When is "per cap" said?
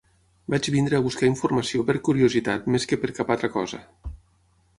3.05-3.31